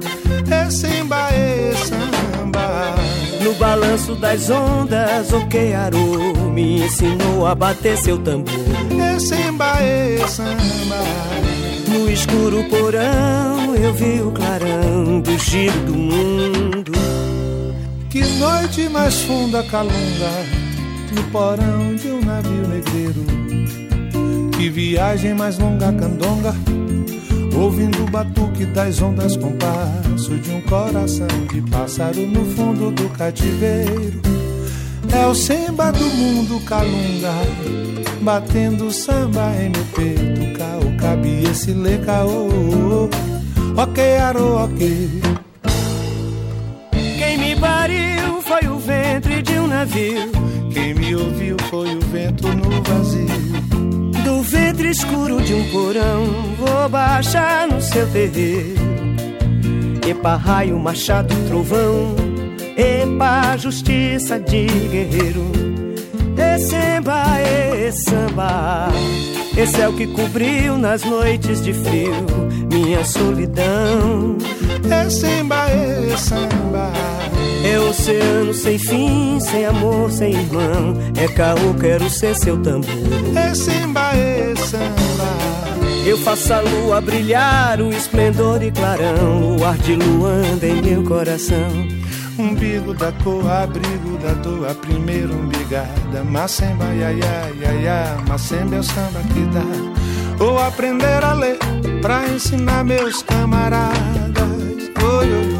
É 0.50 0.70
samba, 0.70 1.28
é 1.30 1.72
samba. 1.74 2.94
No 3.42 3.54
balanço 3.54 4.14
das 4.14 4.50
ondas, 4.50 5.32
o 5.32 5.46
Kearo 5.46 6.50
me 6.52 6.84
ensinou 6.84 7.46
a 7.46 7.54
bater 7.54 7.96
seu 7.96 8.18
tambor. 8.18 8.54
É 9.00 9.18
samba, 9.18 9.80
é 9.80 10.26
samba. 10.26 11.04
No 11.88 12.10
escuro 12.10 12.64
porão, 12.64 13.74
eu 13.76 13.94
vi 13.94 14.20
o 14.20 14.30
clarão 14.30 15.20
do 15.20 15.38
giro 15.38 15.78
do 15.80 15.94
mundo. 15.94 16.92
Que 18.10 18.24
noite 18.38 18.88
mais 18.88 19.22
funda 19.22 19.62
calunga, 19.64 20.44
no 21.14 21.22
porão 21.30 21.94
de 21.94 22.08
um 22.08 22.20
navio 22.20 22.68
negreiro 22.68 23.38
que 24.58 24.68
viagem 24.68 25.34
mais 25.34 25.56
longa 25.56 25.92
candonga 25.92 26.52
Ouvindo 27.58 28.04
o 28.04 28.10
batuque 28.10 28.64
das 28.66 29.02
ondas 29.02 29.36
com 29.36 29.52
passo 29.56 30.36
De 30.36 30.50
um 30.52 30.60
coração 30.62 31.26
de 31.52 31.60
pássaro 31.62 32.26
no 32.26 32.44
fundo 32.54 32.90
do 32.92 33.08
cativeiro. 33.10 34.20
É 35.12 35.26
o 35.26 35.34
samba 35.34 35.90
do 35.90 36.04
mundo 36.04 36.60
calunga 36.64 37.32
Batendo 38.22 38.92
samba 38.92 39.52
em 39.60 39.70
meu 39.70 39.84
peito 39.94 40.58
Caô, 40.58 40.96
cabe 40.98 41.44
esse 41.44 41.72
lê 41.72 41.98
caô. 41.98 43.08
Ok, 43.76 44.16
aro, 44.16 44.56
ok. 44.56 45.22
Quem 47.16 47.38
me 47.38 47.54
pariu 47.56 48.42
foi 48.42 48.66
o 48.68 48.76
ventre 48.78 49.40
de 49.40 49.52
um 49.58 49.68
navio. 49.68 50.32
Quem 50.72 50.94
me 50.94 51.14
ouviu 51.14 51.56
foi 51.70 51.94
o 51.94 52.00
vento 52.00 52.48
no 52.48 52.82
vazio 52.82 53.47
ventre 54.48 54.88
escuro 54.90 55.42
de 55.42 55.54
um 55.54 55.70
porão, 55.70 56.24
vou 56.56 56.88
baixar 56.88 57.68
no 57.68 57.80
seu 57.80 58.10
terreiro. 58.10 58.78
Epa, 60.08 60.36
raio, 60.36 60.78
machado, 60.78 61.34
trovão. 61.46 62.16
Epa, 62.76 63.56
justiça 63.58 64.40
de 64.40 64.66
guerreiro. 64.66 65.77
E 66.38 66.58
samba, 66.58 67.24
e 67.42 67.92
samba. 67.92 68.88
Esse 69.56 69.80
é 69.80 69.88
o 69.88 69.92
que 69.92 70.06
cobriu 70.06 70.78
nas 70.78 71.02
noites 71.02 71.62
de 71.62 71.72
frio 71.72 72.48
minha 72.70 73.04
solidão. 73.04 74.36
É 74.90 75.10
samba, 75.10 75.68
é 75.68 76.16
samba. 76.16 76.92
É 77.64 77.78
oceano 77.80 78.54
sem 78.54 78.78
fim, 78.78 79.40
sem 79.40 79.66
amor, 79.66 80.10
sem 80.10 80.32
irmão. 80.32 80.94
É 81.16 81.28
caô, 81.28 81.74
quero 81.80 82.08
ser 82.08 82.34
seu 82.36 82.56
tambor. 82.62 82.88
É 83.36 83.54
samba, 83.54 84.12
é 84.14 84.54
samba. 84.56 85.58
Eu 86.06 86.16
faço 86.18 86.54
a 86.54 86.60
lua 86.60 87.00
brilhar, 87.00 87.80
o 87.80 87.90
esplendor 87.90 88.62
e 88.62 88.70
clarão. 88.70 89.56
O 89.56 89.64
ar 89.64 89.76
de 89.76 89.96
luanda 89.96 90.66
em 90.66 90.80
meu 90.80 91.02
coração. 91.02 91.68
Umbigo 92.38 92.94
da 92.94 93.10
cor, 93.24 93.50
abrigo 93.50 94.16
da 94.18 94.32
dor, 94.34 94.70
a 94.70 94.74
primeira 94.74 95.32
umbigada. 95.32 96.22
Macemba, 96.24 96.84
ia, 96.94 97.10
ia, 97.12 97.50
ia, 97.60 97.72
ia. 97.80 98.16
Macemba 98.28 98.76
é 98.76 98.78
o 98.78 98.82
samba 98.84 99.20
que 99.32 99.40
dá. 99.52 99.64
Vou 100.36 100.56
aprender 100.56 101.24
a 101.24 101.32
ler 101.32 101.58
pra 102.00 102.28
ensinar 102.28 102.84
meus 102.84 103.24
camaradas. 103.24 104.46
Oi, 105.02 105.32
oi. 105.32 105.58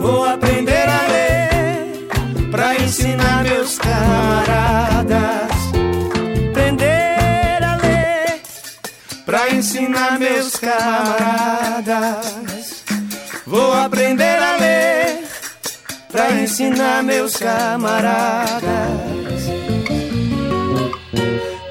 Vou 0.00 0.24
aprender 0.24 0.88
a 0.88 1.06
ler 1.08 2.06
pra 2.52 2.76
ensinar 2.76 3.42
meus 3.42 3.76
camaradas. 3.76 5.50
Aprender 6.50 7.64
a 7.64 7.76
ler 7.82 8.40
pra 9.26 9.50
ensinar 9.50 10.16
meus 10.20 10.54
camaradas. 10.54 12.04
Vou 13.44 13.72
aprender 13.74 14.38
a 14.38 14.43
pra 16.14 16.30
ensinar 16.30 17.02
meus 17.02 17.34
camaradas. 17.34 18.62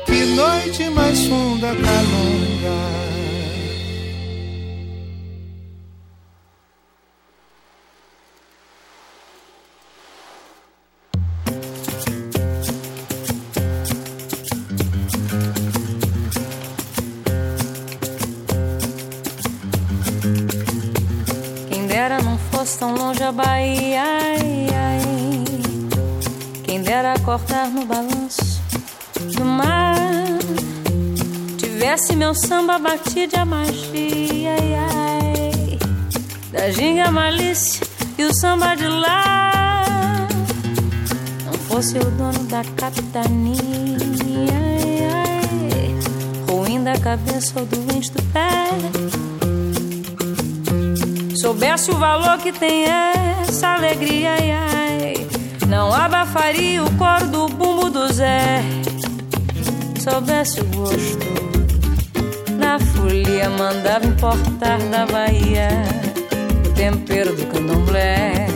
Que 0.06 0.26
noite 0.36 0.90
mais 0.90 1.26
funda, 1.26 1.68
calonga. 1.68 2.84
Quem 21.70 21.88
dera 21.88 22.22
não 22.22 22.33
fosse 22.64 22.80
tão 22.80 22.96
longe 22.96 23.22
a 23.22 23.32
Bahia. 23.32 24.02
Ai, 24.02 24.68
ai. 24.74 25.02
Quem 26.64 26.82
dera 26.82 27.14
cortar 27.20 27.68
no 27.68 27.86
balanço 27.86 28.62
do 29.36 29.44
mar. 29.44 29.98
Tivesse 31.58 32.16
meu 32.16 32.34
samba 32.34 32.80
batido 32.80 33.36
a 33.38 33.44
magia. 33.44 34.56
Ai, 34.62 34.76
ai. 34.76 35.80
Da 36.54 36.72
ginga 36.72 37.12
malícia 37.12 37.86
e 38.18 38.24
o 38.24 38.34
samba 38.34 38.76
de 38.76 38.88
lá. 38.88 40.26
Não 41.46 41.54
fosse 41.68 41.98
o 41.98 42.12
dono 42.12 42.46
da 42.46 42.64
capitania. 42.78 43.58
Ai. 45.12 45.96
Ruim 46.50 46.82
da 46.82 46.98
cabeça 46.98 47.60
ou 47.60 47.66
doente 47.66 48.10
do 48.12 48.24
pé 48.32 49.33
soubesse 51.44 51.92
o 51.92 51.96
valor 51.96 52.38
que 52.38 52.54
tem 52.54 52.86
essa 52.86 53.74
alegria, 53.74 54.32
ai, 54.32 54.52
ai, 54.52 55.28
não 55.68 55.94
abafaria 55.94 56.82
o 56.82 56.90
coro 56.96 57.28
do 57.28 57.48
bumbo 57.50 57.90
do 57.90 58.08
Zé. 58.14 58.64
soubesse 60.00 60.62
o 60.62 60.66
gosto 60.68 61.34
da 62.58 62.80
folia, 62.80 63.50
mandava 63.50 64.06
importar 64.06 64.78
da 64.90 65.06
Bahia 65.06 65.68
o 66.66 66.70
tempero 66.76 67.36
do 67.36 67.46
candomblé. 67.48 68.48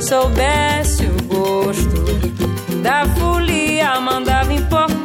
Soubesse 0.00 1.04
o 1.04 1.22
gosto 1.28 2.82
da 2.82 3.06
folia, 3.14 4.00
mandava 4.00 4.52
importar 4.52 4.97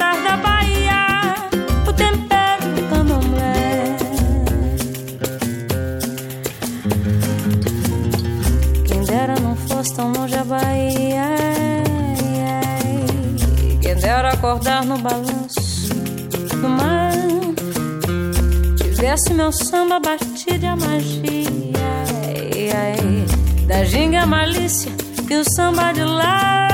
acordar 14.54 14.86
no 14.86 15.00
balanço 15.00 15.90
do 16.62 16.70
mar. 16.70 17.12
Tivesse 18.78 19.34
meu 19.34 19.52
samba 19.52 20.00
batido 20.00 20.68
a 20.68 20.76
magia. 20.76 21.24
Ai, 22.24 22.70
ai, 22.72 23.66
da 23.66 23.84
ginga 23.84 24.28
malícia 24.28 24.92
que 25.28 25.36
o 25.36 25.44
samba 25.56 25.92
de 25.92 26.04
lá 26.04 26.68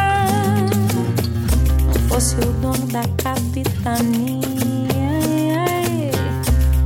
não 1.85 2.09
fosse 2.09 2.35
o 2.35 2.51
dono 2.61 2.85
da 2.87 3.03
capitania. 3.23 4.41
Ai, 5.65 6.11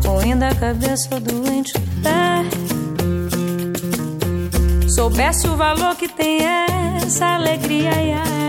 Roendo 0.06 0.46
a 0.46 0.54
cabeça 0.54 1.20
doente 1.20 1.74
pé. 2.04 2.46
Soubesse 4.90 5.48
o 5.48 5.56
valor 5.58 5.96
que 5.96 6.08
tem 6.08 6.42
essa 7.02 7.34
alegria. 7.34 7.90
Ai, 7.96 8.14
ai, 8.14 8.43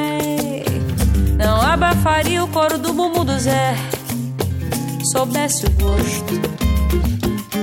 não 1.36 1.60
abafaria 1.60 2.42
o 2.42 2.48
coro 2.48 2.78
do 2.78 2.92
bumbum 2.92 3.24
do 3.24 3.38
Zé. 3.38 3.74
Soubesse 5.12 5.66
o 5.66 5.70
gosto 5.70 6.40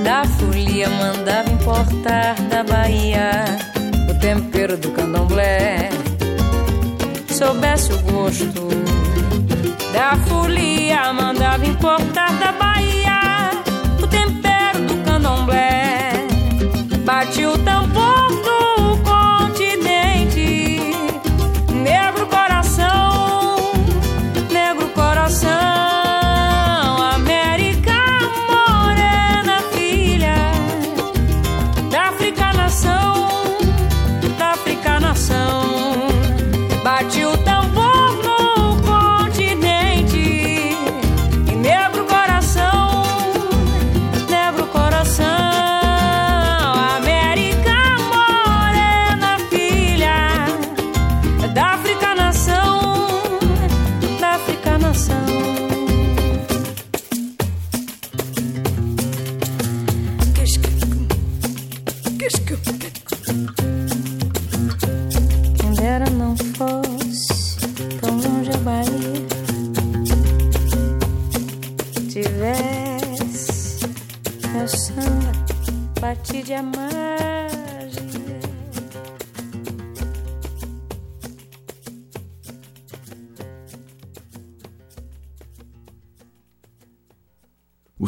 da 0.04 0.24
folia, 0.24 0.88
mandava 0.88 1.50
importar 1.50 2.34
da 2.48 2.62
Bahia 2.62 3.30
o 4.10 4.18
tempero 4.18 4.76
do 4.76 4.90
candomblé. 4.90 5.90
Soubesse 7.28 7.92
o 7.92 7.98
gosto 7.98 8.68
da 9.92 10.16
folia, 10.26 11.12
mandava 11.12 11.66
importar 11.66 12.32
da 12.38 12.52
Bahia 12.52 13.50
o 14.02 14.06
tempero 14.06 14.80
do 14.86 14.96
candomblé. 15.04 16.12
Bate 17.04 17.44
o 17.46 17.58
tambor 17.58 17.81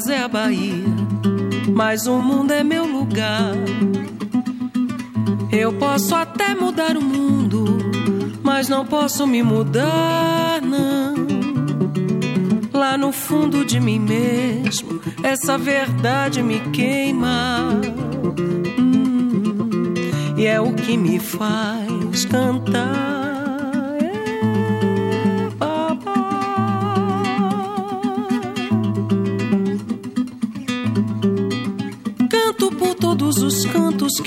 Casa 0.00 0.14
é 0.14 0.22
a 0.22 0.28
Bahia, 0.28 0.86
mas 1.74 2.06
o 2.06 2.22
mundo 2.22 2.52
é 2.52 2.64
meu 2.64 2.86
lugar. 2.86 3.54
Eu 5.52 5.74
posso 5.74 6.14
até 6.14 6.54
mudar 6.54 6.96
o 6.96 7.02
mundo, 7.02 7.66
mas 8.42 8.66
não 8.66 8.86
posso 8.86 9.26
me 9.26 9.42
mudar, 9.42 10.62
não. 10.62 11.14
Lá 12.72 12.96
no 12.96 13.12
fundo 13.12 13.62
de 13.62 13.78
mim 13.78 13.98
mesmo, 13.98 15.02
essa 15.22 15.58
verdade 15.58 16.42
me 16.42 16.60
queima. 16.70 17.78
Hum, 18.78 19.92
e 20.38 20.46
é 20.46 20.58
o 20.58 20.72
que 20.72 20.96
me 20.96 21.18
faz 21.18 22.24
cantar. 22.24 23.19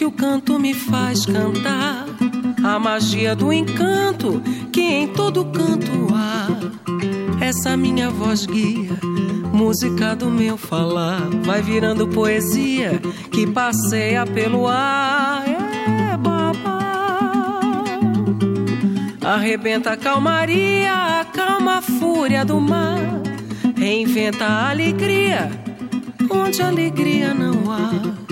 Que 0.03 0.05
o 0.05 0.11
canto 0.11 0.59
me 0.59 0.73
faz 0.73 1.25
cantar. 1.25 2.05
A 2.61 2.77
magia 2.77 3.33
do 3.33 3.53
encanto 3.53 4.41
que 4.69 4.81
em 4.81 5.07
todo 5.07 5.45
canto 5.45 6.09
há. 6.13 6.47
Essa 7.39 7.77
minha 7.77 8.09
voz 8.09 8.45
guia, 8.45 8.99
música 9.53 10.13
do 10.13 10.29
meu 10.29 10.57
falar. 10.57 11.21
Vai 11.45 11.61
virando 11.61 12.05
poesia 12.05 13.01
que 13.31 13.47
passeia 13.47 14.25
pelo 14.25 14.67
ar. 14.67 15.45
É 15.47 16.17
babá. 16.17 17.81
Arrebenta 19.21 19.91
a 19.91 19.97
calmaria, 19.97 21.21
acalma 21.21 21.77
a 21.77 21.81
fúria 21.81 22.43
do 22.43 22.59
mar. 22.59 22.99
Reinventa 23.77 24.43
a 24.43 24.69
alegria 24.71 25.49
onde 26.29 26.61
alegria 26.61 27.33
não 27.33 27.71
há. 27.71 28.22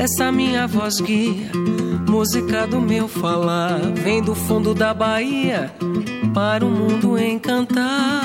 Essa 0.00 0.32
minha 0.32 0.66
voz 0.66 0.98
guia, 0.98 1.52
música 2.08 2.66
do 2.66 2.80
meu 2.80 3.06
falar, 3.06 3.78
vem 3.96 4.22
do 4.22 4.34
fundo 4.34 4.72
da 4.72 4.94
Bahia 4.94 5.70
para 6.32 6.64
o 6.64 6.70
mundo 6.70 7.18
encantar. 7.18 8.22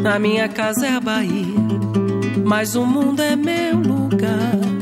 Na 0.00 0.20
minha 0.20 0.48
casa 0.48 0.86
é 0.86 0.90
a 0.92 1.00
Bahia, 1.00 1.56
mas 2.44 2.76
o 2.76 2.86
mundo 2.86 3.20
é 3.20 3.34
meu 3.34 3.80
lugar. 3.80 4.75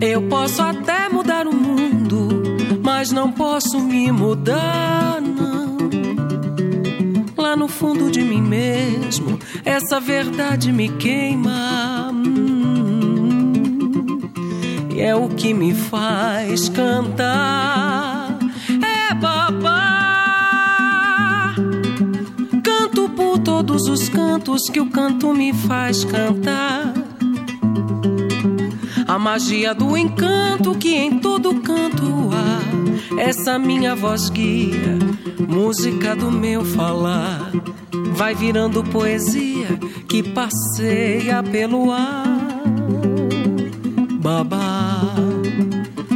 Eu 0.00 0.22
posso 0.22 0.62
até 0.62 1.08
mudar 1.08 1.48
o 1.48 1.54
mundo, 1.54 2.28
mas 2.82 3.10
não 3.10 3.32
posso 3.32 3.80
me 3.80 4.12
mudar, 4.12 5.20
não. 5.20 5.76
Lá 7.36 7.56
no 7.56 7.66
fundo 7.66 8.08
de 8.08 8.22
mim 8.22 8.40
mesmo, 8.40 9.40
essa 9.64 9.98
verdade 9.98 10.70
me 10.70 10.88
queima. 10.88 12.12
Hum. 12.12 13.52
E 14.94 15.00
é 15.00 15.16
o 15.16 15.28
que 15.30 15.52
me 15.52 15.74
faz 15.74 16.68
cantar. 16.68 18.38
É 19.10 19.14
babá. 19.14 19.96
Canto 22.62 23.08
por 23.10 23.40
todos 23.40 23.88
os 23.88 24.08
cantos 24.08 24.70
que 24.70 24.80
o 24.80 24.88
canto 24.90 25.34
me 25.34 25.52
faz 25.52 26.04
cantar 26.04 26.87
a 29.18 29.20
magia 29.20 29.74
do 29.74 29.96
encanto 29.96 30.78
que 30.78 30.94
em 30.94 31.18
todo 31.18 31.60
canto 31.60 32.30
há. 32.32 33.20
Essa 33.20 33.58
minha 33.58 33.96
voz 33.96 34.30
guia, 34.30 34.96
música 35.40 36.14
do 36.14 36.30
meu 36.30 36.64
falar. 36.64 37.50
Vai 38.12 38.36
virando 38.36 38.84
poesia 38.84 39.76
que 40.08 40.22
passeia 40.22 41.42
pelo 41.42 41.90
ar. 41.90 42.62
Babá, 44.20 45.00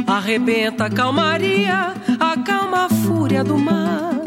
arrebenta 0.07 0.85
a 0.85 0.89
calmaria, 0.89 1.93
acalma 2.17 2.85
a 2.85 2.89
fúria 2.89 3.43
do 3.43 3.57
mar. 3.57 4.21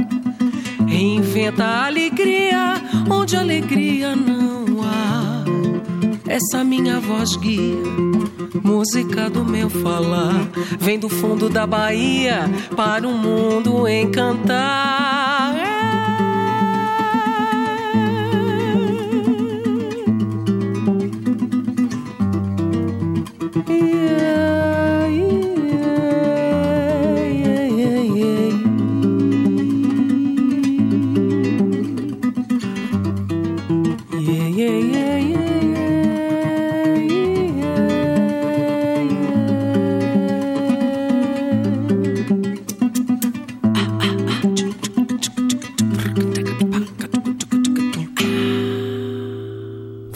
Reinventa 0.86 1.64
a 1.64 1.86
alegria 1.86 2.74
onde 3.08 3.38
alegria 3.38 4.14
não. 4.14 4.35
Essa 6.36 6.62
minha 6.62 7.00
voz 7.00 7.34
guia, 7.34 7.80
música 8.62 9.30
do 9.30 9.42
meu 9.42 9.70
falar, 9.70 10.34
vem 10.78 10.98
do 10.98 11.08
fundo 11.08 11.48
da 11.48 11.66
Bahia 11.66 12.40
para 12.76 13.08
o 13.08 13.10
mundo 13.10 13.88
encantar. 13.88 15.25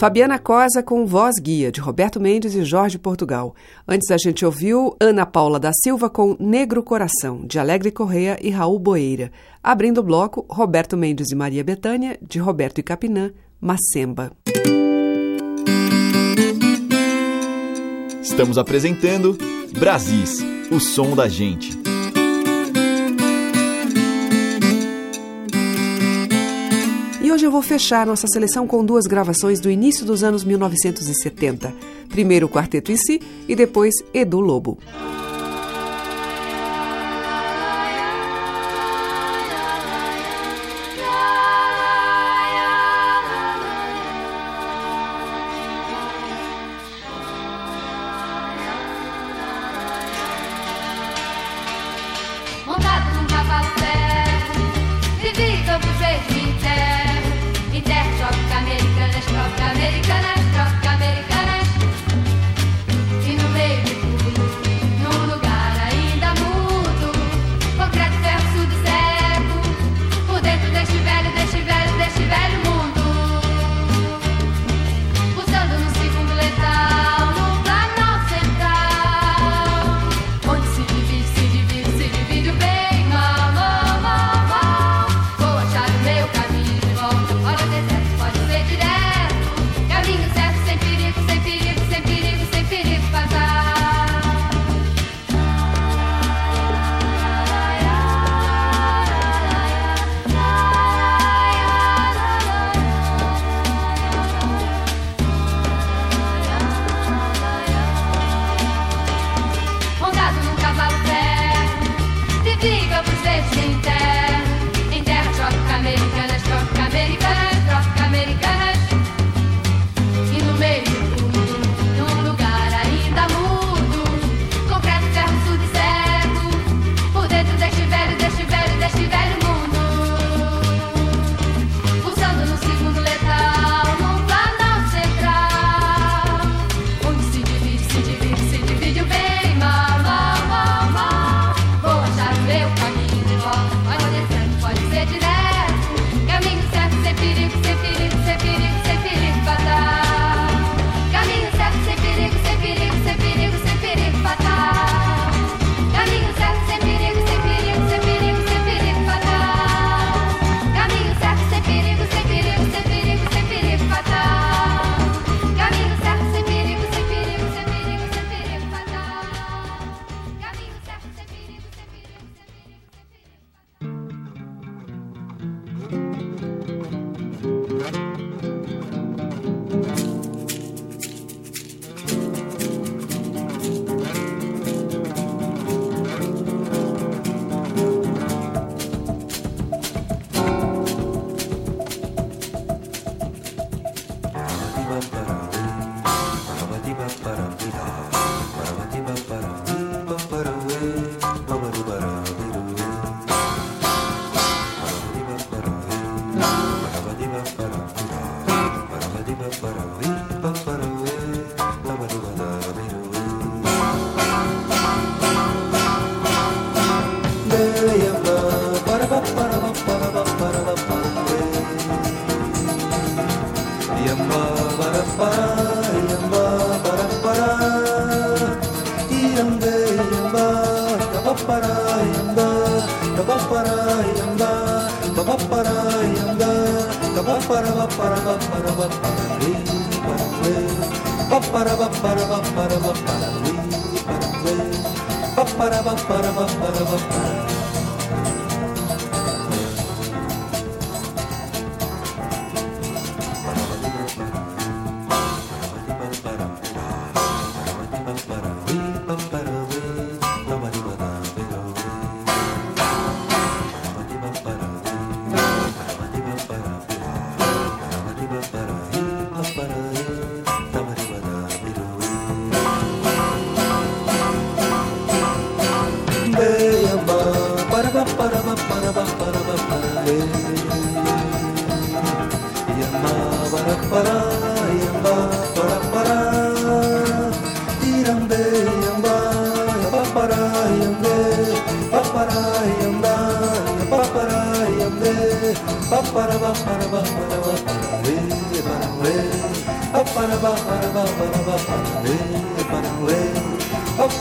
Fabiana 0.01 0.39
Cosa 0.39 0.81
com 0.81 1.05
Voz 1.05 1.35
Guia, 1.39 1.71
de 1.71 1.79
Roberto 1.79 2.19
Mendes 2.19 2.55
e 2.55 2.63
Jorge 2.63 2.97
Portugal. 2.97 3.53
Antes 3.87 4.09
a 4.09 4.17
gente 4.17 4.43
ouviu 4.43 4.95
Ana 4.99 5.27
Paula 5.27 5.59
da 5.59 5.71
Silva 5.71 6.09
com 6.09 6.35
Negro 6.39 6.81
Coração, 6.81 7.45
de 7.45 7.59
Alegre 7.59 7.91
Correia 7.91 8.35
e 8.41 8.49
Raul 8.49 8.79
Boeira. 8.79 9.31
Abrindo 9.61 9.99
o 9.99 10.03
bloco, 10.03 10.43
Roberto 10.49 10.97
Mendes 10.97 11.29
e 11.29 11.35
Maria 11.35 11.63
Betânia, 11.63 12.17
de 12.19 12.39
Roberto 12.39 12.79
e 12.79 12.83
Capinã, 12.83 13.31
Macemba. 13.61 14.31
Estamos 18.23 18.57
apresentando 18.57 19.37
Brasis, 19.77 20.39
o 20.71 20.79
som 20.79 21.15
da 21.15 21.27
gente. 21.27 21.80
Hoje 27.31 27.45
eu 27.45 27.51
vou 27.51 27.61
fechar 27.61 28.05
nossa 28.05 28.27
seleção 28.27 28.67
com 28.67 28.83
duas 28.83 29.07
gravações 29.07 29.61
do 29.61 29.71
início 29.71 30.05
dos 30.05 30.21
anos 30.21 30.43
1970. 30.43 31.73
Primeiro 32.09 32.45
o 32.45 32.49
quarteto 32.49 32.91
em 32.91 32.97
si 32.97 33.21
e 33.47 33.55
depois 33.55 33.93
Edu 34.13 34.41
Lobo. 34.41 34.77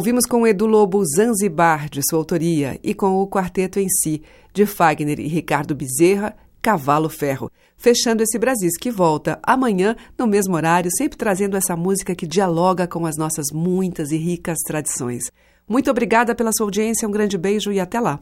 Ouvimos 0.05 0.27
com 0.27 0.45
Edu 0.45 0.67
Lobo 0.67 1.03
Zanzibar, 1.03 1.89
de 1.89 1.99
sua 2.07 2.19
autoria, 2.19 2.79
e 2.83 2.93
com 2.93 3.15
o 3.15 3.27
quarteto 3.27 3.79
em 3.79 3.89
si, 3.89 4.21
de 4.53 4.63
Fagner 4.63 5.19
e 5.19 5.27
Ricardo 5.27 5.73
Bezerra, 5.73 6.37
Cavalo 6.61 7.09
Ferro. 7.09 7.51
Fechando 7.75 8.21
esse 8.21 8.37
Brasis 8.37 8.77
que 8.79 8.91
volta 8.91 9.39
amanhã, 9.41 9.95
no 10.15 10.27
mesmo 10.27 10.53
horário, 10.53 10.91
sempre 10.95 11.17
trazendo 11.17 11.57
essa 11.57 11.75
música 11.75 12.13
que 12.13 12.27
dialoga 12.27 12.87
com 12.87 13.07
as 13.07 13.17
nossas 13.17 13.47
muitas 13.51 14.11
e 14.11 14.17
ricas 14.17 14.59
tradições. 14.67 15.23
Muito 15.67 15.89
obrigada 15.89 16.35
pela 16.35 16.51
sua 16.55 16.67
audiência, 16.67 17.07
um 17.07 17.11
grande 17.11 17.35
beijo 17.35 17.71
e 17.71 17.79
até 17.79 17.99
lá. 17.99 18.19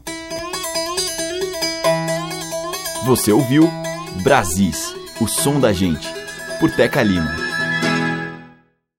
Você 3.04 3.30
ouviu 3.30 3.68
Brasis, 4.22 4.94
o 5.20 5.28
som 5.28 5.60
da 5.60 5.70
gente, 5.70 6.08
por 6.58 6.74
Teca 6.74 7.02
Lima. 7.02 7.43